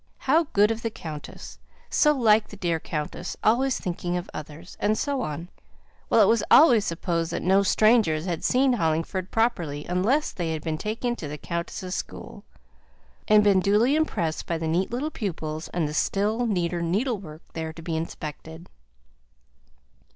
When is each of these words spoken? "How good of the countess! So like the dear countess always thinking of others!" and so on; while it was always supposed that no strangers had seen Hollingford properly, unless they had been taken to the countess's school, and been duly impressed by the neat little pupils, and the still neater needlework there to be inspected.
"How 0.17 0.45
good 0.53 0.71
of 0.71 0.81
the 0.81 0.89
countess! 0.89 1.59
So 1.91 2.11
like 2.13 2.47
the 2.47 2.55
dear 2.57 2.79
countess 2.79 3.37
always 3.43 3.77
thinking 3.79 4.17
of 4.17 4.31
others!" 4.33 4.75
and 4.79 4.97
so 4.97 5.21
on; 5.21 5.47
while 6.07 6.23
it 6.23 6.27
was 6.27 6.43
always 6.49 6.85
supposed 6.85 7.31
that 7.31 7.43
no 7.43 7.61
strangers 7.61 8.25
had 8.25 8.43
seen 8.43 8.73
Hollingford 8.73 9.29
properly, 9.29 9.85
unless 9.85 10.31
they 10.31 10.53
had 10.53 10.63
been 10.63 10.79
taken 10.79 11.15
to 11.17 11.27
the 11.27 11.37
countess's 11.37 11.93
school, 11.93 12.43
and 13.27 13.43
been 13.43 13.59
duly 13.59 13.95
impressed 13.95 14.47
by 14.47 14.57
the 14.57 14.67
neat 14.67 14.89
little 14.89 15.11
pupils, 15.11 15.67
and 15.67 15.87
the 15.87 15.93
still 15.93 16.47
neater 16.47 16.81
needlework 16.81 17.43
there 17.53 17.71
to 17.71 17.81
be 17.83 17.95
inspected. 17.95 18.69